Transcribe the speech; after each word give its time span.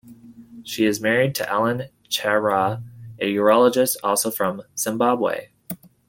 She 0.63 0.85
is 0.87 0.99
married 0.99 1.35
to 1.35 1.47
Allen 1.47 1.89
Chiura, 2.09 2.81
a 3.19 3.25
urologist, 3.35 3.97
also 4.03 4.31
from 4.31 4.63
Zimbabwe. 4.75 5.49